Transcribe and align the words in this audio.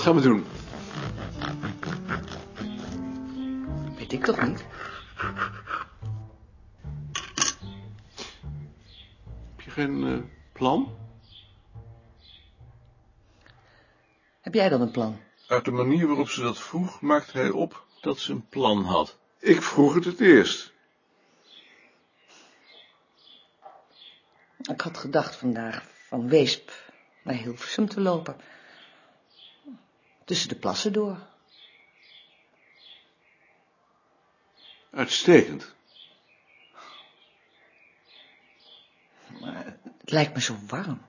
Wat 0.00 0.08
gaan 0.08 0.18
we 0.22 0.28
doen? 0.28 0.44
Weet 3.96 4.12
ik 4.12 4.24
toch 4.24 4.46
niet? 4.46 4.64
Heb 9.56 9.60
je 9.64 9.70
geen 9.70 10.06
eh, 10.06 10.18
plan? 10.52 10.96
Heb 14.40 14.54
jij 14.54 14.68
dan 14.68 14.80
een 14.80 14.90
plan? 14.90 15.20
Uit 15.46 15.64
de 15.64 15.70
manier 15.70 16.06
waarop 16.06 16.28
ze 16.28 16.42
dat 16.42 16.58
vroeg, 16.58 17.00
maakte 17.00 17.38
hij 17.38 17.50
op 17.50 17.84
dat 18.00 18.18
ze 18.18 18.32
een 18.32 18.48
plan 18.48 18.84
had. 18.84 19.18
Ik 19.38 19.62
vroeg 19.62 19.94
het 19.94 20.04
het 20.04 20.20
eerst. 20.20 20.72
Ik 24.56 24.80
had 24.80 24.98
gedacht 24.98 25.36
vandaag 25.36 25.84
van 26.08 26.28
Weesp 26.28 26.70
naar 27.22 27.34
Hilversum 27.34 27.88
te 27.88 28.00
lopen. 28.00 28.36
Tussen 30.30 30.48
de 30.48 30.54
plassen 30.56 30.92
door. 30.92 31.18
Uitstekend. 34.90 35.74
Maar 39.40 39.64
het 39.98 40.10
lijkt 40.10 40.34
me 40.34 40.40
zo 40.40 40.56
warm. 40.66 41.06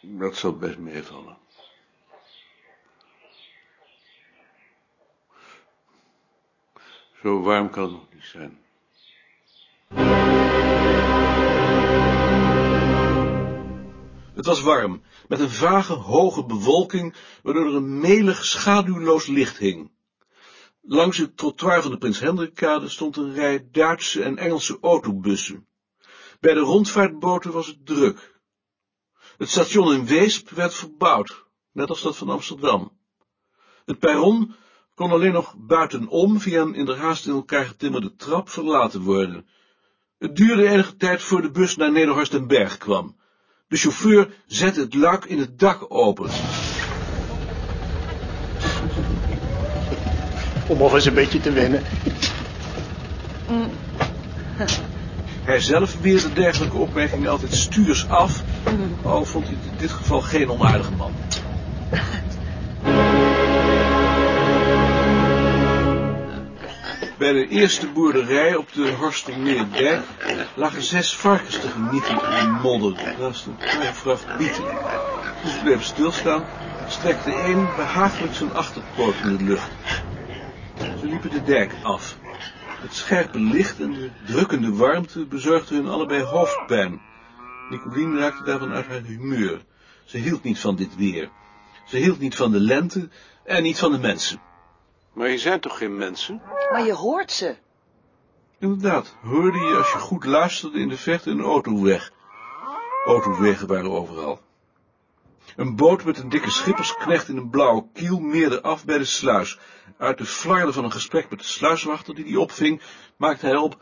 Dat 0.00 0.36
zal 0.36 0.56
best 0.56 0.78
meevallen. 0.78 1.38
Zo 7.22 7.40
warm 7.42 7.70
kan 7.70 7.82
het 7.82 7.92
nog 7.92 8.12
niet 8.12 8.24
zijn. 8.24 8.64
Het 14.42 14.50
was 14.50 14.62
warm, 14.62 15.02
met 15.28 15.40
een 15.40 15.50
vage, 15.50 15.92
hoge 15.92 16.44
bewolking, 16.44 17.14
waardoor 17.42 17.66
er 17.66 17.74
een 17.74 18.00
melig, 18.00 18.44
schaduwloos 18.44 19.26
licht 19.26 19.58
hing. 19.58 19.90
Langs 20.80 21.18
het 21.18 21.36
trottoir 21.36 21.82
van 21.82 21.90
de 21.90 21.98
Prins 21.98 22.20
Hendrikkade 22.20 22.88
stond 22.88 23.16
een 23.16 23.34
rij 23.34 23.68
Duitse 23.70 24.22
en 24.22 24.36
Engelse 24.38 24.78
autobussen. 24.80 25.66
Bij 26.40 26.54
de 26.54 26.60
rondvaartboten 26.60 27.52
was 27.52 27.66
het 27.66 27.86
druk. 27.86 28.40
Het 29.36 29.48
station 29.48 29.94
in 29.94 30.06
Weesp 30.06 30.50
werd 30.50 30.74
verbouwd, 30.74 31.44
net 31.72 31.88
als 31.88 32.02
dat 32.02 32.16
van 32.16 32.28
Amsterdam. 32.28 32.98
Het 33.84 33.98
perron 33.98 34.54
kon 34.94 35.10
alleen 35.10 35.32
nog 35.32 35.54
buitenom 35.58 36.40
via 36.40 36.60
een 36.60 36.74
in 36.74 36.84
de 36.84 36.94
haast 36.94 37.26
in 37.26 37.32
elkaar 37.32 37.64
getimmerde 37.64 38.14
trap 38.14 38.48
verlaten 38.48 39.00
worden. 39.00 39.46
Het 40.18 40.36
duurde 40.36 40.68
enige 40.68 40.96
tijd 40.96 41.22
voor 41.22 41.42
de 41.42 41.50
bus 41.50 41.76
naar 41.76 41.92
Nederhorst 41.92 42.34
en 42.34 42.46
Berg 42.46 42.78
kwam. 42.78 43.20
De 43.72 43.78
chauffeur 43.78 44.28
zette 44.46 44.80
het 44.80 44.94
luik 44.94 45.24
in 45.24 45.38
het 45.38 45.58
dak 45.58 45.84
open. 45.88 46.30
Om 50.66 50.80
eens 50.80 51.04
een 51.04 51.14
beetje 51.14 51.40
te 51.40 51.52
wennen. 51.52 51.82
Hij 55.44 55.60
zelf 55.60 56.00
weerde 56.00 56.32
dergelijke 56.32 56.76
opmerkingen 56.76 57.30
altijd 57.30 57.54
stuurs 57.54 58.08
af, 58.08 58.42
al 59.02 59.24
vond 59.24 59.46
hij 59.46 59.56
het 59.60 59.72
in 59.72 59.78
dit 59.78 59.90
geval 59.90 60.20
geen 60.20 60.50
onaardige 60.50 60.92
man. 60.92 61.12
Bij 67.22 67.32
de 67.32 67.48
eerste 67.48 67.88
boerderij 67.88 68.56
op 68.56 68.72
de 68.72 68.90
Horstelmeerdijk 68.90 70.02
lagen 70.54 70.82
zes 70.82 71.16
varkens 71.16 71.58
te 71.58 71.68
genieten 71.68 72.10
in 72.10 72.18
de 72.18 72.58
modder 72.62 73.14
naast 73.18 73.46
een 73.46 73.56
klein 73.58 73.94
vracht 73.94 74.36
bieten. 74.36 74.64
Ze 75.44 75.60
bleven 75.62 75.84
stilstaan, 75.84 76.44
strekte 76.88 77.34
een 77.34 77.66
behagelijk 77.76 78.34
zijn 78.34 78.52
achterpoot 78.52 79.14
in 79.24 79.36
de 79.36 79.44
lucht. 79.44 79.70
Ze 81.00 81.06
liepen 81.06 81.30
de 81.30 81.42
dijk 81.42 81.74
af. 81.82 82.16
Het 82.80 82.94
scherpe 82.94 83.38
licht 83.40 83.80
en 83.80 83.92
de 83.92 84.10
drukkende 84.26 84.74
warmte 84.74 85.24
bezorgden 85.24 85.76
hun 85.76 85.88
allebei 85.88 86.22
hoofdpijn. 86.22 87.00
Nicolien 87.70 88.18
raakte 88.18 88.44
daarvan 88.44 88.72
uit 88.72 88.86
haar 88.86 89.02
humeur. 89.02 89.60
Ze 90.04 90.18
hield 90.18 90.42
niet 90.42 90.58
van 90.58 90.76
dit 90.76 90.96
weer. 90.96 91.30
Ze 91.86 91.96
hield 91.96 92.18
niet 92.18 92.36
van 92.36 92.52
de 92.52 92.60
lente 92.60 93.08
en 93.44 93.62
niet 93.62 93.78
van 93.78 93.92
de 93.92 93.98
mensen. 93.98 94.40
Maar 95.12 95.28
je 95.28 95.38
zijn 95.38 95.60
toch 95.60 95.78
geen 95.78 95.96
mensen? 95.96 96.42
Maar 96.70 96.84
je 96.84 96.94
hoort 96.94 97.32
ze. 97.32 97.56
Inderdaad, 98.58 99.16
hoorde 99.22 99.58
je 99.58 99.76
als 99.76 99.92
je 99.92 99.98
goed 99.98 100.24
luisterde 100.24 100.78
in 100.78 100.88
de 100.88 100.96
verte 100.96 101.30
een 101.30 101.40
autoweg. 101.40 102.12
Autowegen 103.04 103.66
waren 103.66 103.90
overal. 103.90 104.40
Een 105.56 105.76
boot 105.76 106.04
met 106.04 106.18
een 106.18 106.28
dikke 106.28 106.50
schippersknecht 106.50 107.28
in 107.28 107.36
een 107.36 107.50
blauwe 107.50 107.84
kiel 107.92 108.18
meerde 108.18 108.62
af 108.62 108.84
bij 108.84 108.98
de 108.98 109.04
sluis. 109.04 109.58
Uit 109.98 110.18
de 110.18 110.24
flarden 110.24 110.74
van 110.74 110.84
een 110.84 110.92
gesprek 110.92 111.30
met 111.30 111.38
de 111.38 111.44
sluiswachter 111.44 112.14
die 112.14 112.24
die 112.24 112.40
opving, 112.40 112.82
maakte 113.16 113.46
hij 113.46 113.56
op 113.56 113.76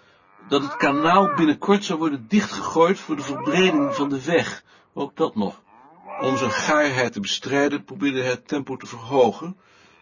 dat 0.48 0.62
het 0.62 0.76
kanaal 0.76 1.34
binnenkort 1.34 1.84
zou 1.84 1.98
worden 1.98 2.28
dichtgegooid 2.28 3.00
voor 3.00 3.16
de 3.16 3.22
verbreding 3.22 3.94
van 3.94 4.08
de 4.08 4.24
weg. 4.24 4.64
Ook 4.92 5.16
dat 5.16 5.34
nog. 5.34 5.62
Om 6.20 6.36
zijn 6.36 6.50
gaarheid 6.50 7.12
te 7.12 7.20
bestrijden 7.20 7.84
probeerde 7.84 8.20
hij 8.20 8.30
het 8.30 8.48
tempo 8.48 8.76
te 8.76 8.86
verhogen, 8.86 9.56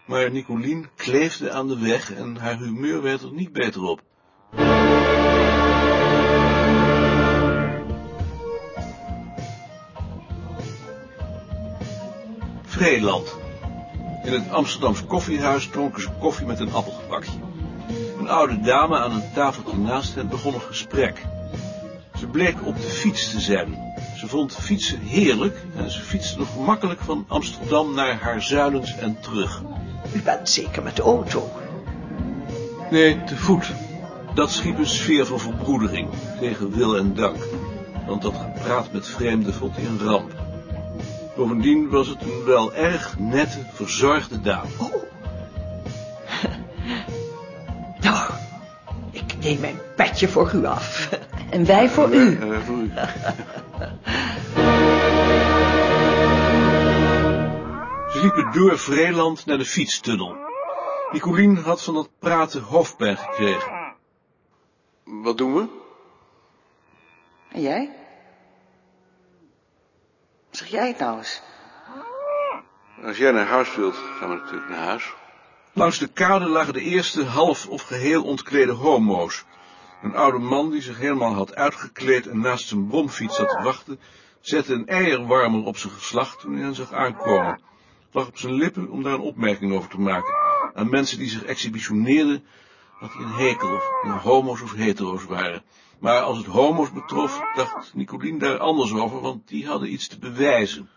maar 0.09 0.31
Nicolien 0.31 0.89
kleefde 0.95 1.51
aan 1.51 1.67
de 1.67 1.79
weg 1.79 2.13
en 2.13 2.37
haar 2.37 2.57
humeur 2.57 3.01
werd 3.01 3.21
er 3.21 3.31
niet 3.31 3.53
beter 3.53 3.83
op. 3.83 4.01
Vreeland. 12.63 13.37
In 14.23 14.33
het 14.33 14.49
Amsterdams 14.51 15.05
koffiehuis 15.05 15.67
dronken 15.67 16.01
ze 16.01 16.09
koffie 16.19 16.45
met 16.45 16.59
een 16.59 16.73
appelgebakje. 16.73 17.39
Een 18.19 18.29
oude 18.29 18.59
dame 18.59 18.97
aan 18.97 19.11
een 19.11 19.33
tafeltje 19.33 19.77
naast 19.77 20.15
hen 20.15 20.29
begon 20.29 20.53
een 20.53 20.61
gesprek. 20.61 21.25
Ze 22.17 22.27
bleek 22.27 22.65
op 22.65 22.75
de 22.75 22.81
fiets 22.81 23.31
te 23.31 23.39
zijn. 23.39 23.77
Ze 24.17 24.27
vond 24.27 24.55
fietsen 24.55 24.99
heerlijk 24.99 25.65
en 25.75 25.91
ze 25.91 26.01
fietste 26.01 26.37
nog 26.37 26.51
gemakkelijk 26.51 26.99
van 26.99 27.25
Amsterdam 27.27 27.93
naar 27.93 28.19
haar 28.19 28.41
zuilens 28.41 28.97
en 28.97 29.19
terug. 29.21 29.63
U 30.13 30.21
bent 30.21 30.49
zeker 30.49 30.83
met 30.83 30.95
de 30.95 31.01
auto. 31.01 31.49
Nee, 32.91 33.23
te 33.23 33.35
voet. 33.35 33.71
Dat 34.33 34.51
schiep 34.51 34.77
een 34.77 34.85
sfeer 34.85 35.25
van 35.25 35.39
verbroedering, 35.39 36.09
tegen 36.39 36.71
wil 36.71 36.97
en 36.97 37.13
dank. 37.15 37.37
Want 38.07 38.21
dat 38.21 38.33
gepraat 38.35 38.91
met 38.91 39.07
vreemden 39.07 39.53
vond 39.53 39.75
hij 39.75 39.85
een 39.85 39.99
ramp. 40.03 40.31
Bovendien 41.35 41.89
was 41.89 42.07
het 42.07 42.21
een 42.21 42.43
wel 42.45 42.73
erg 42.73 43.19
nette, 43.19 43.59
verzorgde 43.73 44.41
dame. 44.41 44.69
Oh. 44.77 44.93
Nou, 48.01 48.31
ik 49.11 49.35
neem 49.41 49.59
mijn 49.59 49.79
petje 49.95 50.27
voor 50.27 50.51
u 50.55 50.65
af. 50.65 51.09
En 51.49 51.65
wij 51.65 51.89
voor 51.89 52.13
u. 52.13 52.39
Eh, 52.39 52.59
voor 52.65 52.75
u. 52.75 52.91
liepen 58.21 58.51
door 58.51 58.77
Vreeland 58.77 59.45
naar 59.45 59.57
de 59.57 59.65
fietstunnel. 59.65 60.35
Nicolien 61.11 61.57
had 61.57 61.83
van 61.83 61.93
dat 61.93 62.09
praten 62.19 62.61
hoofdpijn 62.61 63.17
gekregen. 63.17 63.95
Wat 65.03 65.37
doen 65.37 65.53
we? 65.53 65.67
En 67.51 67.61
jij? 67.61 67.95
Zeg 70.51 70.67
jij 70.67 70.87
het 70.87 70.99
nou 70.99 71.17
eens? 71.17 71.41
Als 73.03 73.17
jij 73.17 73.31
naar 73.31 73.47
huis 73.47 73.75
wilt, 73.75 73.95
gaan 73.95 74.29
we 74.29 74.35
natuurlijk 74.35 74.69
naar 74.69 74.85
huis. 74.85 75.13
Langs 75.73 75.97
de 75.97 76.07
kade 76.07 76.49
lagen 76.49 76.73
de 76.73 76.81
eerste 76.81 77.25
half 77.25 77.67
of 77.67 77.81
geheel 77.81 78.23
ontklede 78.23 78.71
homo's. 78.71 79.45
Een 80.01 80.15
oude 80.15 80.37
man 80.37 80.69
die 80.69 80.81
zich 80.81 80.97
helemaal 80.97 81.33
had 81.33 81.55
uitgekleed 81.55 82.27
en 82.27 82.39
naast 82.39 82.67
zijn 82.67 82.87
bromfiets 82.87 83.35
zat 83.35 83.49
te 83.49 83.61
wachten, 83.63 83.99
zette 84.39 84.73
een 84.73 84.87
eierwarmer 84.87 85.65
op 85.65 85.77
zijn 85.77 85.93
geslacht 85.93 86.39
toen 86.39 86.53
hij 86.53 86.63
hen 86.63 86.75
zag 86.75 86.93
aankomen. 86.93 87.59
Lag 88.11 88.27
op 88.27 88.37
zijn 88.37 88.53
lippen 88.53 88.89
om 88.89 89.03
daar 89.03 89.13
een 89.13 89.19
opmerking 89.19 89.73
over 89.73 89.89
te 89.89 89.99
maken. 89.99 90.33
Aan 90.73 90.89
mensen 90.89 91.17
die 91.17 91.29
zich 91.29 91.43
exhibitioneerden 91.43 92.45
had 92.99 93.13
hij 93.13 93.23
een 93.23 93.31
hekel, 93.31 93.73
of 93.75 94.21
homo's 94.21 94.61
of 94.61 94.73
hetero's 94.73 95.23
waren. 95.23 95.63
Maar 95.99 96.21
als 96.21 96.37
het 96.37 96.45
homo's 96.45 96.91
betrof, 96.91 97.41
dacht 97.55 97.93
Nicolien 97.93 98.37
daar 98.37 98.57
anders 98.57 98.93
over, 98.93 99.21
want 99.21 99.47
die 99.47 99.67
hadden 99.67 99.91
iets 99.91 100.07
te 100.07 100.19
bewijzen. 100.19 100.89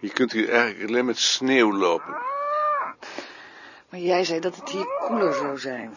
Je 0.00 0.10
kunt 0.10 0.32
hier 0.32 0.50
eigenlijk 0.50 0.88
alleen 0.88 1.04
met 1.04 1.18
sneeuw 1.18 1.76
lopen. 1.76 2.16
Maar 3.88 4.00
jij 4.00 4.24
zei 4.24 4.40
dat 4.40 4.56
het 4.56 4.70
hier 4.70 4.86
koeler 4.98 5.34
zou 5.34 5.58
zijn. 5.58 5.96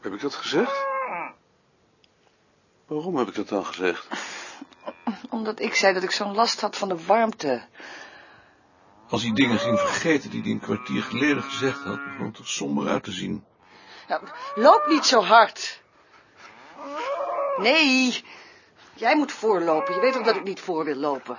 Heb 0.00 0.12
ik 0.12 0.20
dat 0.20 0.34
gezegd? 0.34 0.86
Waarom 2.86 3.16
heb 3.16 3.28
ik 3.28 3.34
dat 3.34 3.48
dan 3.48 3.66
gezegd? 3.66 4.08
Omdat 5.30 5.60
ik 5.60 5.74
zei 5.74 5.94
dat 5.94 6.02
ik 6.02 6.10
zo'n 6.10 6.34
last 6.34 6.60
had 6.60 6.76
van 6.76 6.88
de 6.88 7.04
warmte. 7.04 7.62
Als 9.08 9.22
hij 9.22 9.32
dingen 9.32 9.58
ging 9.58 9.80
vergeten 9.80 10.30
die 10.30 10.42
hij 10.42 10.50
een 10.50 10.60
kwartier 10.60 11.02
geleden 11.02 11.42
gezegd 11.42 11.82
had, 11.82 12.04
begon 12.04 12.26
het 12.26 12.38
er 12.38 12.46
somber 12.46 12.88
uit 12.88 13.02
te 13.02 13.12
zien. 13.12 13.44
Nou, 14.08 14.22
loop 14.54 14.86
niet 14.86 15.06
zo 15.06 15.22
hard. 15.22 15.82
Nee. 17.56 18.24
Jij 18.94 19.16
moet 19.16 19.32
voorlopen. 19.32 19.94
Je 19.94 20.00
weet 20.00 20.12
toch 20.12 20.24
dat 20.24 20.36
ik 20.36 20.44
niet 20.44 20.60
voor 20.60 20.84
wil 20.84 20.94
lopen? 20.94 21.36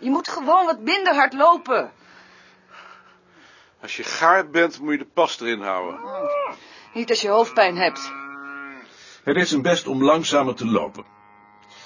Je 0.00 0.10
moet 0.10 0.28
gewoon 0.28 0.66
wat 0.66 0.80
minder 0.80 1.14
hard 1.14 1.32
lopen. 1.32 1.92
Als 3.80 3.96
je 3.96 4.02
gaar 4.02 4.50
bent, 4.50 4.80
moet 4.80 4.92
je 4.92 4.98
de 4.98 5.06
pas 5.14 5.40
erin 5.40 5.62
houden. 5.62 6.00
Niet 6.94 7.10
als 7.10 7.20
je 7.20 7.28
hoofdpijn 7.28 7.76
hebt. 7.76 8.12
Hij 9.24 9.32
deed 9.32 9.48
zijn 9.48 9.62
best 9.62 9.86
om 9.86 10.04
langzamer 10.04 10.54
te 10.54 10.66
lopen. 10.66 11.04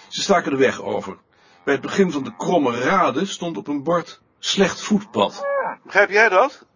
Ze 0.09 0.23
staken 0.23 0.51
de 0.51 0.57
weg 0.57 0.83
over. 0.83 1.17
Bij 1.65 1.75
het 1.75 1.83
begin 1.83 2.13
van 2.13 2.25
de 2.25 2.37
kromme 2.37 2.81
rade 2.81 3.27
stond 3.27 3.57
op 3.57 3.69
een 3.69 3.83
bord 3.83 4.21
slecht 4.39 4.81
voetpad. 4.81 5.43
Begrijp 5.83 6.11
jij 6.11 6.29
dat? 6.29 6.67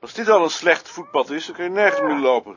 Als 0.00 0.14
dit 0.14 0.28
al 0.28 0.42
een 0.42 0.50
slecht 0.50 0.88
voetpad 0.88 1.30
is, 1.30 1.46
dan 1.46 1.54
kun 1.54 1.64
je 1.64 1.70
nergens 1.70 2.00
meer 2.00 2.18
lopen. 2.18 2.56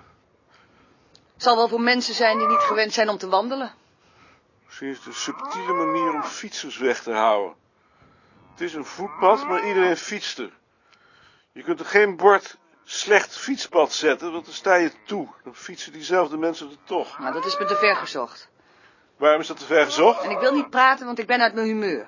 Het 1.34 1.44
zal 1.44 1.56
wel 1.56 1.68
voor 1.68 1.82
mensen 1.82 2.14
zijn 2.14 2.38
die 2.38 2.48
niet 2.48 2.58
gewend 2.58 2.94
zijn 2.94 3.10
om 3.10 3.18
te 3.18 3.28
wandelen. 3.30 3.74
Misschien 4.66 4.90
is 4.90 4.98
het 4.98 5.06
een 5.06 5.14
subtiele 5.14 5.74
manier 5.74 6.14
om 6.14 6.24
fietsers 6.24 6.78
weg 6.78 7.04
te 7.04 7.12
houden. 7.12 7.56
Het 8.52 8.62
is 8.62 8.74
een 8.74 8.86
voetpad, 8.86 9.48
maar 9.48 9.68
iedereen 9.68 9.98
fietst 9.98 10.40
er. 10.40 10.54
Je 11.52 11.64
kunt 11.64 11.80
er 11.80 11.86
geen 11.86 12.18
bord 12.18 12.58
slecht 12.84 13.38
fietspad 13.38 13.94
zetten, 13.94 14.32
want 14.32 14.46
dan 14.46 14.54
sta 14.54 14.76
je 14.76 14.92
toe. 15.06 15.28
Dan 15.44 15.56
fietsen 15.56 15.92
diezelfde 15.92 16.38
mensen 16.38 16.70
er 16.70 16.78
toch. 16.84 17.20
Maar 17.20 17.34
dat 17.34 17.46
is 17.46 17.58
me 17.58 17.66
te 17.66 17.76
ver 17.76 17.96
gezocht. 17.96 18.50
Waarom 19.18 19.42
is 19.42 19.48
dat 19.48 19.60
te 19.60 19.66
ver 19.66 19.86
gezocht? 19.86 20.24
En 20.24 20.32
ik 20.32 20.40
wil 20.40 20.54
niet 20.54 20.70
praten, 20.70 21.06
want 21.06 21.20
ik 21.20 21.28
ben 21.28 21.42
uit 21.42 21.54
mijn 21.54 21.68
humeur. 21.68 22.08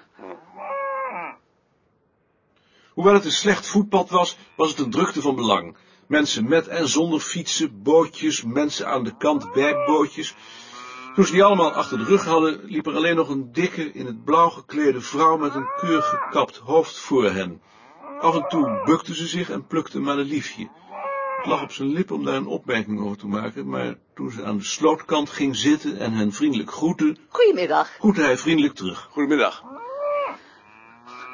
Hoewel 2.94 3.14
het 3.14 3.26
een 3.26 3.32
slecht 3.32 3.68
voetpad 3.68 4.10
was, 4.10 4.38
was 4.56 4.70
het 4.70 4.80
een 4.80 4.92
drukte 4.92 5.22
van 5.22 5.36
belang. 5.36 5.78
Mensen 6.08 6.48
met 6.50 6.68
en 6.68 6.88
zonder 6.88 7.20
fietsen, 7.20 7.84
bootjes, 7.84 8.44
mensen 8.44 8.88
aan 8.88 9.04
de 9.04 9.18
kant 9.18 9.52
bij 9.52 9.74
bootjes. 9.86 10.36
Toen 11.16 11.26
ze 11.26 11.32
die 11.32 11.44
allemaal 11.44 11.74
achter 11.74 11.98
de 11.98 12.04
rug 12.04 12.26
hadden, 12.26 12.60
liep 12.64 12.88
er 12.88 12.96
alleen 12.96 13.16
nog 13.16 13.30
een 13.30 13.52
dikke, 13.52 13.92
in 13.92 14.06
het 14.06 14.24
blauw 14.24 14.50
geklede 14.50 15.02
vrouw 15.02 15.38
met 15.38 15.56
een 15.56 15.70
keurig 15.78 16.10
gekapt 16.10 16.58
hoofd 16.58 17.00
voor 17.00 17.24
hen. 17.24 17.62
Af 18.20 18.36
en 18.36 18.48
toe 18.48 18.82
bukte 18.86 19.16
ze 19.16 19.28
zich 19.28 19.50
en 19.50 19.68
plukte 19.68 19.98
een 19.98 20.04
madeliefje. 20.04 20.70
Het 21.46 21.54
lag 21.54 21.64
op 21.64 21.72
zijn 21.72 21.90
lippen 21.90 22.16
om 22.16 22.26
daar 22.26 22.36
een 22.36 22.48
opmerking 22.48 23.02
over 23.02 23.18
te 23.18 23.28
maken, 23.28 23.70
maar 23.70 23.96
toen 24.16 24.32
ze 24.32 24.44
aan 24.44 24.58
de 24.58 24.64
slootkant 24.64 25.30
ging 25.30 25.56
zitten 25.56 25.98
en 25.98 26.14
hen 26.14 26.32
vriendelijk 26.32 26.72
groette, 26.72 27.18
Goedemiddag. 27.30 27.90
groette 28.00 28.22
hij 28.22 28.38
vriendelijk 28.38 28.76
terug. 28.76 29.08
Goedemiddag. 29.12 29.64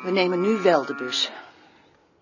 We 0.04 0.12
nemen 0.12 0.42
nu 0.42 0.58
wel 0.58 0.86
de 0.86 0.96
bus. 0.96 1.32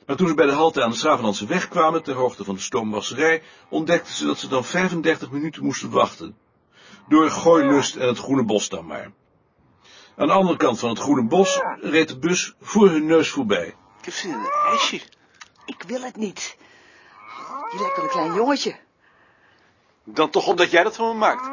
Maar 0.06 0.16
toen 0.16 0.28
ze 0.28 0.34
bij 0.34 0.46
de 0.46 0.52
halte 0.52 0.84
aan 0.84 0.90
de 0.90 0.96
Savenlandse 0.96 1.46
weg 1.46 1.68
kwamen, 1.68 2.04
ter 2.04 2.16
hoogte 2.16 2.44
van 2.44 2.56
de 2.56 2.62
stoomwasserij, 2.62 3.42
ontdekten 3.70 4.14
ze 4.14 4.26
dat 4.26 4.38
ze 4.38 4.48
dan 4.48 4.64
35 4.64 5.32
minuten 5.32 5.64
moesten 5.64 5.90
wachten. 5.90 6.38
Door 7.08 7.30
Gooilust 7.30 7.96
en 7.96 8.08
het 8.08 8.18
Groene 8.18 8.44
Bos 8.44 8.70
dan 8.70 8.86
maar. 8.86 9.12
Aan 10.16 10.28
de 10.28 10.34
andere 10.34 10.58
kant 10.58 10.80
van 10.80 10.90
het 10.90 11.00
Groene 11.00 11.28
Bos 11.28 11.60
reed 11.82 12.08
de 12.08 12.20
bus 12.20 12.56
voor 12.62 12.90
hun 12.90 13.06
neus 13.06 13.30
voorbij. 13.30 13.68
Ik 14.00 14.06
heb 14.06 14.14
zin 14.14 14.32
in 14.32 14.38
een 14.38 14.72
ijsje. 14.72 15.02
Ik 15.66 15.84
wil 15.88 16.02
het 16.02 16.16
niet. 16.16 16.58
Je 17.72 17.80
lijkt 17.80 17.96
wel 17.96 18.06
een 18.06 18.12
klein 18.12 18.34
jongetje. 18.34 18.76
Dan 20.04 20.30
toch 20.30 20.48
omdat 20.48 20.72
jij 20.72 20.84
dat 20.84 20.96
van 20.96 21.08
me 21.08 21.14
maakt. 21.14 21.50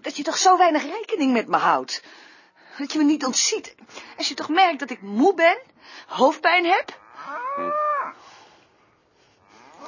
Dat 0.00 0.16
je 0.16 0.22
toch 0.22 0.38
zo 0.38 0.56
weinig 0.56 0.82
rekening 0.82 1.32
met 1.32 1.48
me 1.48 1.56
houdt. 1.56 2.02
Dat 2.78 2.92
je 2.92 2.98
me 2.98 3.04
niet 3.04 3.24
ontziet. 3.24 3.74
Als 4.16 4.28
je 4.28 4.34
toch 4.34 4.48
merkt 4.48 4.78
dat 4.78 4.90
ik 4.90 5.02
moe 5.02 5.34
ben, 5.34 5.58
hoofdpijn 6.06 6.64
heb. 6.64 7.00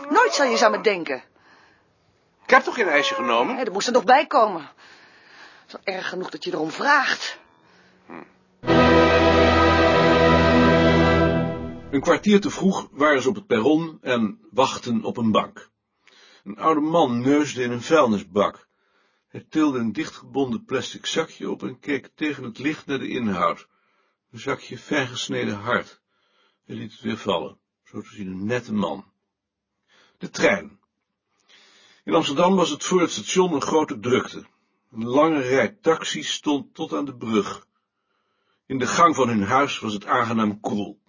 Nooit 0.09 0.35
zal 0.35 0.47
je 0.47 0.57
zo 0.57 0.65
aan 0.65 0.71
me 0.71 0.81
denken. 0.81 1.23
Ik 2.45 2.51
heb 2.51 2.63
toch 2.63 2.75
geen 2.75 2.89
ijsje 2.89 3.15
genomen? 3.15 3.57
Hè, 3.57 3.65
dat 3.65 3.73
moest 3.73 3.87
er 3.87 3.93
nog 3.93 4.05
bij 4.05 4.27
komen. 4.27 4.63
Het 4.63 4.71
is 5.67 5.73
wel 5.73 5.95
erg 5.95 6.09
genoeg 6.09 6.31
dat 6.31 6.45
je 6.45 6.53
erom 6.53 6.71
vraagt. 6.71 7.39
Kwartier 12.05 12.41
te 12.41 12.51
vroeg 12.51 12.89
waren 12.91 13.23
ze 13.23 13.29
op 13.29 13.35
het 13.35 13.47
perron 13.47 13.99
en 14.01 14.39
wachten 14.51 15.03
op 15.03 15.17
een 15.17 15.31
bank. 15.31 15.71
Een 16.45 16.59
oude 16.59 16.81
man 16.81 17.21
neusde 17.21 17.63
in 17.63 17.71
een 17.71 17.83
vuilnisbak. 17.83 18.69
Hij 19.29 19.47
tilde 19.49 19.79
een 19.79 19.93
dichtgebonden 19.93 20.65
plastic 20.65 21.07
zakje 21.07 21.51
op 21.51 21.63
en 21.63 21.79
keek 21.79 22.11
tegen 22.15 22.45
het 22.45 22.59
licht 22.59 22.87
naar 22.87 22.99
de 22.99 23.09
inhoud. 23.09 23.69
Een 24.31 24.39
zakje 24.39 24.79
fijn 24.79 25.07
gesneden 25.07 25.55
hart. 25.55 26.03
Hij 26.65 26.77
liet 26.77 26.93
het 26.93 27.01
weer 27.01 27.17
vallen, 27.17 27.59
zo 27.85 28.01
te 28.01 28.09
zien 28.09 28.27
een 28.27 28.47
nette 28.47 28.73
man. 28.73 29.13
De 30.19 30.31
trein. 30.31 30.81
In 32.05 32.15
Amsterdam 32.15 32.57
was 32.57 32.71
het 32.71 32.85
voor 32.85 33.01
het 33.01 33.11
station 33.11 33.53
een 33.53 33.63
grote 33.63 34.01
drukte. 34.01 34.45
Een 34.93 35.05
lange 35.05 35.41
rij 35.41 35.79
taxis 35.81 36.33
stond 36.33 36.75
tot 36.75 36.93
aan 36.93 37.05
de 37.05 37.17
brug. 37.17 37.67
In 38.67 38.79
de 38.79 38.87
gang 38.87 39.15
van 39.15 39.29
hun 39.29 39.43
huis 39.43 39.79
was 39.79 39.93
het 39.93 40.07
aangenaam 40.07 40.61
koel. 40.61 41.03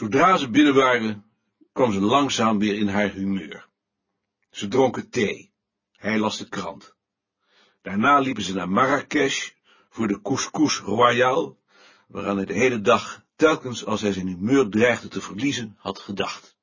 Zodra 0.00 0.36
ze 0.36 0.50
binnen 0.50 0.74
waren, 0.74 1.24
kwam 1.72 1.92
ze 1.92 2.00
langzaam 2.00 2.58
weer 2.58 2.74
in 2.74 2.88
haar 2.88 3.10
humeur. 3.10 3.68
Ze 4.50 4.68
dronken 4.68 5.10
thee. 5.10 5.50
Hij 5.96 6.18
las 6.18 6.38
de 6.38 6.48
krant. 6.48 6.94
Daarna 7.82 8.18
liepen 8.18 8.42
ze 8.42 8.54
naar 8.54 8.68
Marrakesh 8.68 9.50
voor 9.90 10.08
de 10.08 10.20
couscous 10.22 10.78
royale, 10.78 11.54
waaraan 12.08 12.36
hij 12.36 12.44
de 12.46 12.52
hele 12.52 12.80
dag, 12.80 13.24
telkens 13.36 13.84
als 13.84 14.00
hij 14.00 14.12
zijn 14.12 14.26
humeur 14.26 14.68
dreigde 14.68 15.08
te 15.08 15.20
verliezen, 15.20 15.76
had 15.78 15.98
gedacht. 15.98 16.56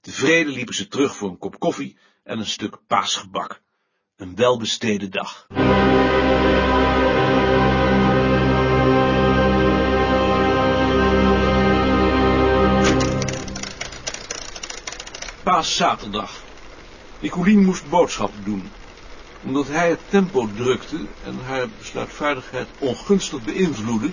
Tevreden 0.00 0.52
liepen 0.52 0.74
ze 0.74 0.88
terug 0.88 1.16
voor 1.16 1.28
een 1.28 1.38
kop 1.38 1.58
koffie 1.58 1.98
en 2.22 2.38
een 2.38 2.46
stuk 2.46 2.76
paasgebak. 2.86 3.60
Een 4.16 4.34
welbesteden 4.36 5.10
dag. 5.10 5.46
Paaszaterdag. 15.42 16.30
Nicolien 17.20 17.64
moest 17.64 17.88
boodschappen 17.88 18.44
doen. 18.44 18.70
Omdat 19.42 19.66
hij 19.68 19.88
het 19.88 20.00
tempo 20.08 20.48
drukte 20.56 20.96
en 21.24 21.38
haar 21.44 21.68
besluitvaardigheid 21.78 22.68
ongunstig 22.78 23.42
beïnvloedde, 23.42 24.10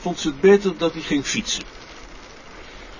vond 0.00 0.18
ze 0.18 0.28
het 0.28 0.40
beter 0.40 0.76
dat 0.78 0.92
hij 0.92 1.02
ging 1.02 1.24
fietsen. 1.24 1.64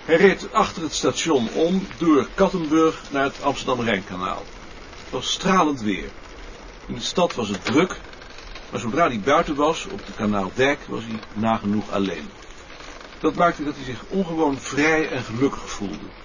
Hij 0.04 0.16
reed 0.16 0.52
achter 0.52 0.82
het 0.82 0.92
station 0.92 1.48
om 1.54 1.86
door 1.98 2.28
Kattenburg 2.34 3.02
naar 3.10 3.24
het 3.24 3.42
Amsterdam-Rijnkanaal. 3.42 4.42
Het 5.02 5.10
was 5.10 5.32
stralend 5.32 5.80
weer. 5.80 6.08
In 6.86 6.94
de 6.94 7.00
stad 7.00 7.34
was 7.34 7.48
het 7.48 7.64
druk, 7.64 8.00
maar 8.70 8.80
zodra 8.80 9.06
hij 9.06 9.20
buiten 9.20 9.54
was, 9.54 9.86
op 9.86 10.06
de 10.06 10.12
Kanaaldijk, 10.12 10.78
was 10.88 11.02
hij 11.04 11.20
nagenoeg 11.32 11.90
alleen. 11.90 12.28
Dat 13.20 13.34
maakte 13.34 13.64
dat 13.64 13.74
hij 13.74 13.84
zich 13.84 14.04
ongewoon 14.08 14.58
vrij 14.58 15.08
en 15.08 15.22
gelukkig 15.22 15.70
voelde. 15.70 16.23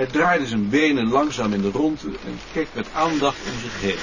Hij 0.00 0.08
draaide 0.08 0.46
zijn 0.46 0.68
benen 0.68 1.08
langzaam 1.08 1.52
in 1.52 1.62
de 1.62 1.70
ronde 1.70 2.06
en 2.26 2.38
keek 2.52 2.68
met 2.74 2.86
aandacht 2.94 3.38
om 3.46 3.60
zich 3.62 3.80
heen. 3.80 3.98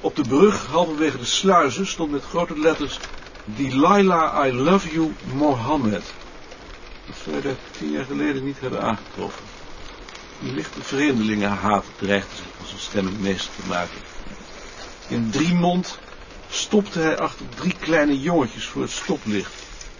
Op 0.00 0.16
de 0.16 0.22
brug, 0.22 0.66
halverwege 0.66 1.18
de 1.18 1.24
sluizen, 1.24 1.86
stond 1.86 2.10
met 2.10 2.22
grote 2.22 2.58
letters 2.58 2.98
Delilah, 3.44 4.46
I 4.46 4.52
love 4.52 4.92
you, 4.92 5.12
Mohammed. 5.32 6.02
Dat 7.06 7.16
zou 7.24 7.40
hij 7.42 7.56
tien 7.78 7.90
jaar 7.90 8.04
geleden 8.04 8.44
niet 8.44 8.60
hebben 8.60 8.82
aangetroffen. 8.82 9.44
Een 10.42 10.54
lichte 10.54 10.82
vreemdelingenhaat 10.82 11.84
dreigde 11.98 12.36
zich 12.36 12.46
van 12.56 12.66
zijn 12.66 12.80
stemming 12.80 13.20
meester 13.20 13.52
te 13.54 13.68
maken. 13.68 14.00
In 15.08 15.30
Driemond 15.30 15.98
stopte 16.50 16.98
hij 16.98 17.18
achter 17.18 17.46
drie 17.54 17.74
kleine 17.80 18.20
jongetjes 18.20 18.66
voor 18.66 18.82
het 18.82 18.90
stoplicht. 18.90 19.52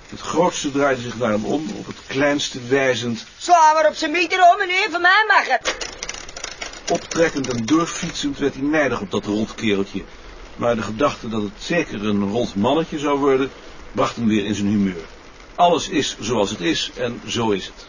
Het 0.08 0.20
grootste 0.20 0.70
draaide 0.70 1.00
zich 1.00 1.18
naar 1.18 1.30
hem 1.30 1.44
om, 1.44 1.70
op 1.76 1.86
het 1.86 1.96
kleinste 2.06 2.60
wijzend, 2.68 3.24
Sla 3.38 3.72
maar 3.72 3.88
op 3.88 3.94
zijn 3.94 4.10
meter 4.10 4.38
om, 4.52 4.58
meneer, 4.58 4.88
van 4.90 5.00
mij 5.00 5.24
mag 5.28 5.46
het. 5.46 5.76
optrekkend 6.90 7.48
en 7.48 7.66
doorfietsend 7.66 8.38
werd 8.38 8.54
hij 8.54 8.62
nijdig 8.62 9.00
op 9.00 9.10
dat 9.10 9.24
rotkereltje. 9.24 10.02
Maar 10.56 10.76
de 10.76 10.82
gedachte 10.82 11.28
dat 11.28 11.42
het 11.42 11.52
zeker 11.58 12.04
een 12.04 12.30
rot 12.30 12.54
mannetje 12.54 12.98
zou 12.98 13.18
worden, 13.18 13.50
bracht 13.92 14.16
hem 14.16 14.28
weer 14.28 14.44
in 14.44 14.54
zijn 14.54 14.68
humeur. 14.68 15.04
Alles 15.54 15.88
is 15.88 16.16
zoals 16.20 16.50
het 16.50 16.60
is 16.60 16.90
en 16.96 17.20
zo 17.26 17.50
is 17.50 17.66
het. 17.66 17.86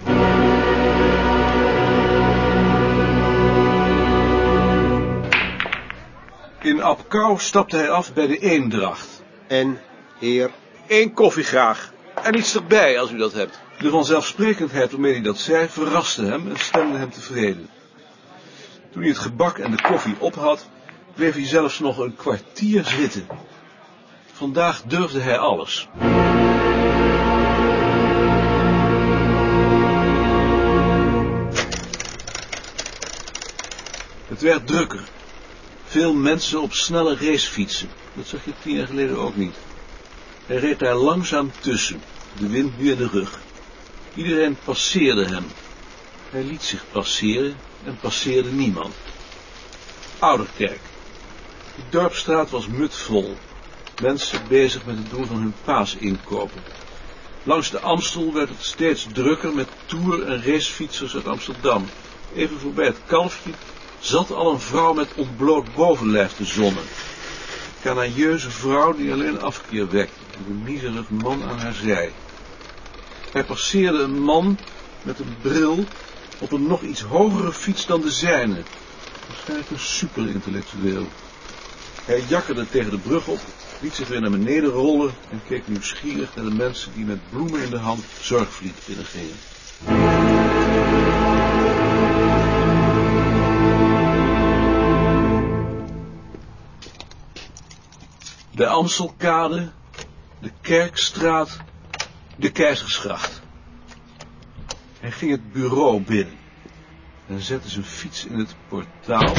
In 6.62 6.81
Apkouw 6.81 7.38
stapte 7.38 7.75
hij 7.75 7.89
af 7.89 8.13
bij 8.13 8.27
de 8.27 8.38
Eendracht. 8.38 9.07
En, 9.48 9.81
heer, 10.19 10.51
Eén 10.88 11.13
koffie 11.13 11.43
graag. 11.43 11.93
En 12.25 12.38
iets 12.38 12.55
erbij, 12.55 13.00
als 13.00 13.12
u 13.12 13.17
dat 13.17 13.34
hebt. 13.34 13.60
De 13.77 13.89
vanzelfsprekendheid 13.89 14.91
waarmee 14.91 15.13
hij 15.13 15.22
dat 15.22 15.38
zei, 15.38 15.67
verraste 15.67 16.25
hem 16.25 16.50
en 16.50 16.60
stemde 16.60 16.98
hem 16.98 17.12
tevreden. 17.12 17.70
Toen 18.91 19.01
hij 19.01 19.12
het 19.12 19.20
gebak 19.20 19.58
en 19.58 19.72
de 19.72 19.82
koffie 19.82 20.15
op 20.20 20.36
had, 20.36 20.67
bleef 21.13 21.34
hij 21.34 21.46
zelfs 21.46 21.79
nog 21.79 21.98
een 21.98 22.15
kwartier 22.15 22.84
zitten. 22.84 23.27
Vandaag 24.32 24.82
durfde 24.82 25.20
hij 25.20 25.38
alles. 25.38 25.88
Het 34.27 34.41
werd 34.41 34.67
drukker. 34.67 35.03
Veel 35.86 36.13
mensen 36.13 36.62
op 36.62 36.74
snelle 36.74 37.15
racefietsen. 37.15 37.89
Dat 38.13 38.27
zag 38.27 38.46
je 38.46 38.51
tien 38.63 38.75
jaar 38.75 38.88
geleden 38.88 39.17
ook 39.17 39.36
niet. 39.36 39.55
Hij 40.46 40.58
reed 40.58 40.79
daar 40.79 40.96
langzaam 40.96 41.51
tussen, 41.60 42.01
de 42.39 42.48
wind 42.48 42.80
nu 42.80 42.92
in 42.92 42.98
de 42.98 43.08
rug. 43.08 43.39
Iedereen 44.13 44.58
passeerde 44.63 45.25
hem. 45.25 45.46
Hij 46.30 46.44
liet 46.44 46.63
zich 46.63 46.86
passeren 46.92 47.56
en 47.86 47.98
passeerde 48.01 48.51
niemand. 48.51 48.94
Ouderkerk. 50.20 50.80
De 51.75 51.82
dorpstraat 51.89 52.50
was 52.50 52.68
mutvol. 52.68 53.36
Mensen 54.01 54.39
bezig 54.48 54.86
met 54.86 54.98
het 54.98 55.10
doen 55.10 55.25
van 55.25 55.36
hun 55.36 55.54
paasinkopen. 55.63 56.62
Langs 57.44 57.70
de 57.72 57.80
Amstel 57.80 58.34
werd 58.34 58.50
het 58.50 58.63
steeds 58.63 59.08
drukker 59.13 59.54
met 59.54 59.68
toer- 59.86 60.24
en 60.24 60.44
racefietsers 60.44 61.15
uit 61.15 61.27
Amsterdam. 61.27 61.86
Even 62.36 62.60
voorbij 62.60 62.86
het 62.86 63.00
kalfje 63.06 63.51
zat 64.00 64.32
al 64.32 64.51
een 64.51 64.60
vrouw 64.60 64.94
met 64.94 65.13
ontbloot 65.15 65.75
bovenlijf 65.75 66.36
te 66.36 66.46
zonnen. 66.46 66.84
Een 66.84 67.82
canailleuze 67.82 68.50
vrouw 68.50 68.96
die 68.96 69.12
alleen 69.12 69.42
afkeer 69.42 69.89
wekte 69.89 70.20
en 70.38 70.51
een 70.51 70.63
miserig 70.63 71.10
man 71.10 71.44
aan 71.44 71.60
haar 71.60 71.74
zij. 71.74 72.12
Hij 73.36 73.44
passeerde 73.44 73.98
een 73.98 74.20
man 74.20 74.58
met 75.04 75.20
een 75.20 75.36
bril 75.42 75.86
op 76.39 76.51
een 76.51 76.68
nog 76.68 76.82
iets 76.82 77.01
hogere 77.01 77.51
fiets 77.51 77.86
dan 77.86 78.01
de 78.01 78.12
zijne. 78.12 78.62
Waarschijnlijk 79.27 79.70
een 79.70 79.80
superintellectueel. 79.80 81.06
Hij 82.06 82.24
jakkerde 82.27 82.70
tegen 82.70 82.92
de 82.92 82.98
brug 82.98 83.27
op, 83.27 83.39
liet 83.82 83.94
zich 83.94 84.08
weer 84.08 84.22
naar 84.22 84.32
beneden 84.32 84.70
rollen 84.70 85.13
en 85.32 85.42
keek 85.48 85.68
nieuwsgierig 85.68 86.36
naar 86.36 86.46
de 86.46 86.51
mensen 86.51 86.92
die 86.96 87.06
met 87.06 87.20
bloemen 87.30 87.62
in 87.62 87.70
de 87.70 87.77
hand 87.77 88.04
Zorgvliet 88.22 88.75
binnengingen. 88.86 89.36
De 98.51 98.68
Amstelkade, 98.68 99.72
de 100.42 100.51
Kerkstraat, 100.62 101.60
de 102.38 102.51
Keizersgracht. 102.51 103.42
Hij 105.00 105.12
ging 105.12 105.32
het 105.32 105.51
bureau 105.51 106.01
binnen 106.04 106.38
en 107.27 107.42
zette 107.42 107.70
zijn 107.70 107.84
fiets 107.84 108.25
in 108.25 108.38
het 108.38 108.56
portaal, 108.68 109.36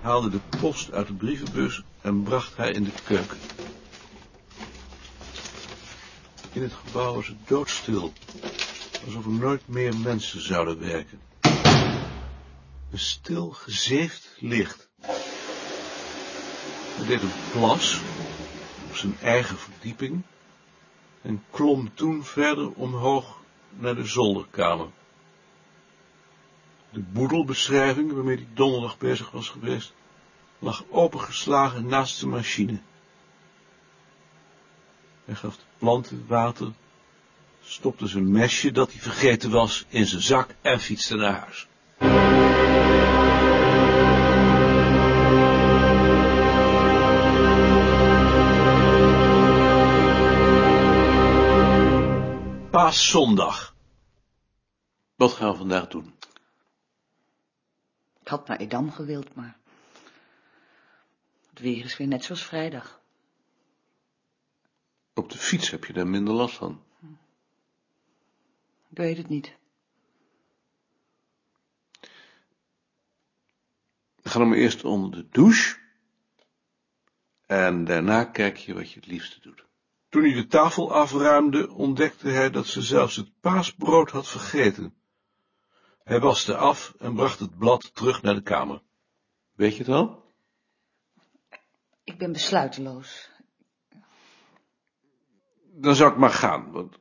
haalde 0.00 0.30
de 0.30 0.40
post 0.58 0.92
uit 0.92 1.06
de 1.06 1.14
brievenbus 1.14 1.82
en 2.02 2.22
bracht 2.22 2.56
haar 2.56 2.70
in 2.70 2.84
de 2.84 2.92
keuken. 3.06 3.38
In 6.52 6.62
het 6.62 6.72
gebouw 6.72 7.14
was 7.14 7.26
het 7.26 7.48
doodstil, 7.48 8.12
alsof 9.04 9.24
er 9.24 9.32
nooit 9.32 9.68
meer 9.68 9.96
mensen 9.96 10.40
zouden 10.40 10.78
werken. 10.78 11.20
Een 12.90 12.98
stil, 12.98 13.50
gezeefd 13.50 14.36
licht. 14.38 14.88
Hij 16.96 17.06
deed 17.06 17.22
een 17.22 17.50
plas 17.52 18.00
op 18.88 18.96
zijn 18.96 19.20
eigen 19.20 19.56
verdieping 19.56 20.22
en 21.22 21.44
klom 21.50 21.94
toen 21.94 22.24
verder 22.24 22.70
omhoog 22.70 23.38
naar 23.70 23.94
de 23.94 24.04
zolderkamer. 24.04 24.88
De 26.90 27.00
boedelbeschrijving 27.00 28.12
waarmee 28.12 28.36
hij 28.36 28.48
donderdag 28.54 28.98
bezig 28.98 29.30
was 29.30 29.48
geweest, 29.48 29.92
lag 30.58 30.84
opengeslagen 30.90 31.86
naast 31.86 32.20
de 32.20 32.26
machine. 32.26 32.80
Hij 35.24 35.34
gaf 35.34 35.56
de 35.56 35.62
planten 35.78 36.24
water, 36.26 36.72
stopte 37.62 38.06
zijn 38.06 38.30
mesje 38.30 38.72
dat 38.72 38.92
hij 38.92 39.00
vergeten 39.00 39.50
was 39.50 39.84
in 39.88 40.06
zijn 40.06 40.22
zak 40.22 40.54
en 40.60 40.80
fietste 40.80 41.16
naar 41.16 41.40
huis. 41.40 41.68
Paaszondag. 52.90 53.76
Wat 55.14 55.32
gaan 55.32 55.50
we 55.50 55.56
vandaag 55.56 55.88
doen? 55.88 56.14
Ik 58.20 58.28
had 58.28 58.48
naar 58.48 58.56
Edam 58.56 58.92
gewild, 58.92 59.34
maar... 59.34 59.58
Het 61.50 61.58
weer 61.58 61.84
is 61.84 61.96
weer 61.96 62.06
net 62.06 62.24
zoals 62.24 62.44
vrijdag. 62.44 63.00
Op 65.14 65.30
de 65.30 65.38
fiets 65.38 65.70
heb 65.70 65.84
je 65.84 65.92
daar 65.92 66.06
minder 66.06 66.34
last 66.34 66.56
van. 66.56 66.82
Ik 68.88 68.96
weet 68.96 69.16
het 69.16 69.28
niet. 69.28 69.56
Ga 74.22 74.38
dan 74.38 74.48
maar 74.48 74.58
eerst 74.58 74.84
onder 74.84 75.10
de 75.10 75.28
douche. 75.28 75.78
En 77.46 77.84
daarna 77.84 78.24
kijk 78.24 78.56
je 78.56 78.74
wat 78.74 78.90
je 78.90 79.00
het 79.00 79.08
liefste 79.08 79.40
doet. 79.40 79.68
Toen 80.10 80.22
hij 80.22 80.32
de 80.32 80.46
tafel 80.46 80.92
afruimde, 80.92 81.70
ontdekte 81.70 82.28
hij 82.28 82.50
dat 82.50 82.66
ze 82.66 82.82
zelfs 82.82 83.16
het 83.16 83.30
paasbrood 83.40 84.10
had 84.10 84.28
vergeten. 84.28 84.94
Hij 86.04 86.20
waste 86.20 86.56
af 86.56 86.94
en 86.98 87.14
bracht 87.14 87.38
het 87.38 87.58
blad 87.58 87.94
terug 87.94 88.22
naar 88.22 88.34
de 88.34 88.42
kamer. 88.42 88.82
Weet 89.54 89.76
je 89.76 89.82
het 89.82 89.92
al? 89.92 90.24
Ik 92.04 92.18
ben 92.18 92.32
besluiteloos. 92.32 93.30
Dan 95.72 95.94
zou 95.94 96.10
ik 96.12 96.18
maar 96.18 96.30
gaan, 96.30 96.70
want 96.72 96.98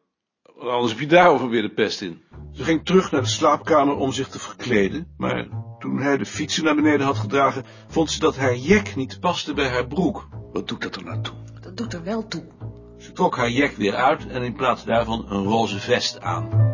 anders 0.59 0.91
heb 0.91 1.01
je 1.01 1.07
daarover 1.07 1.49
weer 1.49 1.61
de 1.61 1.73
pest 1.73 2.01
in. 2.01 2.23
Ze 2.51 2.63
ging 2.63 2.85
terug 2.85 3.11
naar 3.11 3.21
de 3.21 3.27
slaapkamer 3.27 3.95
om 3.95 4.11
zich 4.11 4.27
te 4.27 4.39
verkleden, 4.39 5.13
maar 5.17 5.47
toen 5.79 5.99
hij 5.99 6.17
de 6.17 6.25
fietsen 6.25 6.63
naar 6.63 6.75
beneden 6.75 7.05
had 7.05 7.17
gedragen, 7.17 7.65
vond 7.87 8.11
ze 8.11 8.19
dat 8.19 8.37
haar 8.37 8.55
jek 8.55 8.95
niet 8.95 9.19
paste 9.19 9.53
bij 9.53 9.69
haar 9.69 9.87
broek. 9.87 10.27
Wat 10.51 10.67
doet 10.67 10.81
dat 10.81 10.95
er 10.95 11.03
nou 11.03 11.21
toe? 11.21 11.35
Dat 11.61 11.77
doet 11.77 11.93
er 11.93 12.03
wel 12.03 12.27
toe. 12.27 12.58
Ze 12.99 13.11
trok 13.11 13.37
haar 13.37 13.49
jek 13.49 13.75
weer 13.75 13.95
uit 13.95 14.27
en 14.27 14.43
in 14.43 14.55
plaats 14.55 14.83
daarvan 14.83 15.25
een 15.29 15.43
roze 15.43 15.79
vest 15.79 16.21
aan. 16.21 16.68